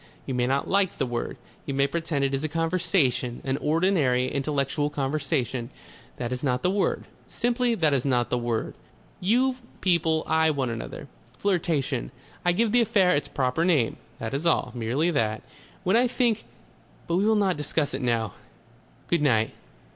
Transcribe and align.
You 0.25 0.33
may 0.33 0.47
not 0.47 0.67
like 0.67 0.97
the 0.97 1.05
word. 1.05 1.37
You 1.67 1.75
may 1.75 1.85
pretend 1.85 2.25
it 2.25 2.33
is 2.33 2.43
a 2.43 2.49
conversation, 2.49 3.39
an 3.43 3.57
ordinary 3.57 4.29
intellectual 4.31 4.89
conversation. 4.89 5.69
That 6.17 6.31
is 6.31 6.41
not 6.41 6.63
the 6.63 6.71
word. 6.71 7.05
Simply 7.29 7.75
that 7.75 7.93
is 7.93 8.03
not 8.03 8.31
the 8.31 8.37
word. 8.39 8.73
You 9.19 9.57
people 9.79 10.23
eye 10.25 10.49
one 10.49 10.71
another.... 10.71 11.07
Flirtation. 11.37 12.09
I 12.43 12.51
give 12.51 12.71
the 12.71 12.81
affair 12.81 13.15
its 13.15 13.27
proper 13.27 13.63
name. 13.63 13.97
That 14.17 14.33
is 14.33 14.43
all. 14.43 14.71
Merely 14.73 15.11
that. 15.11 15.43
When 15.83 15.95
I 15.95 16.07
think 16.07 16.45
But 17.05 17.17
we 17.17 17.25
will 17.27 17.35
not 17.35 17.55
discuss 17.55 17.93
it 17.93 18.01
now.... 18.01 18.33
Good 19.07 19.21
night.... 19.21 19.51